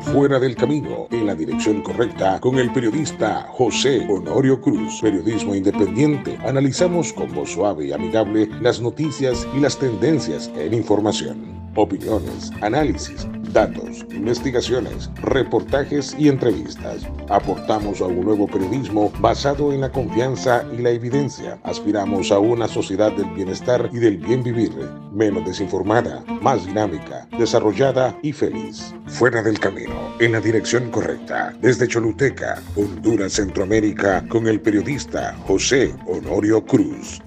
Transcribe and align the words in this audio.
Fuera 0.00 0.38
del 0.38 0.56
camino, 0.56 1.08
en 1.10 1.26
la 1.26 1.34
dirección 1.34 1.82
correcta, 1.82 2.40
con 2.40 2.58
el 2.58 2.72
periodista 2.72 3.46
José 3.50 4.06
Honorio 4.08 4.58
Cruz. 4.60 5.00
Periodismo 5.02 5.54
independiente. 5.54 6.38
Analizamos 6.44 7.12
con 7.12 7.34
voz 7.34 7.50
suave 7.50 7.86
y 7.86 7.92
amigable 7.92 8.48
las 8.60 8.80
noticias 8.80 9.46
y 9.54 9.60
las 9.60 9.78
tendencias 9.78 10.50
en 10.56 10.72
información. 10.72 11.61
Opiniones, 11.74 12.50
análisis, 12.60 13.26
datos, 13.52 14.04
investigaciones, 14.10 15.10
reportajes 15.22 16.14
y 16.18 16.28
entrevistas. 16.28 17.06
Aportamos 17.30 18.02
a 18.02 18.06
un 18.06 18.20
nuevo 18.20 18.46
periodismo 18.46 19.10
basado 19.20 19.72
en 19.72 19.80
la 19.80 19.90
confianza 19.90 20.64
y 20.76 20.82
la 20.82 20.90
evidencia. 20.90 21.58
Aspiramos 21.62 22.30
a 22.30 22.38
una 22.38 22.68
sociedad 22.68 23.10
del 23.12 23.30
bienestar 23.30 23.88
y 23.90 23.98
del 23.98 24.18
bien 24.18 24.42
vivir, 24.42 24.72
menos 25.12 25.46
desinformada, 25.46 26.22
más 26.42 26.66
dinámica, 26.66 27.26
desarrollada 27.38 28.18
y 28.22 28.32
feliz. 28.32 28.94
Fuera 29.06 29.42
del 29.42 29.58
camino, 29.58 29.94
en 30.18 30.32
la 30.32 30.40
dirección 30.40 30.90
correcta, 30.90 31.54
desde 31.62 31.88
Choluteca, 31.88 32.62
Honduras, 32.76 33.32
Centroamérica, 33.32 34.22
con 34.28 34.46
el 34.46 34.60
periodista 34.60 35.34
José 35.46 35.94
Honorio 36.06 36.64
Cruz. 36.66 37.22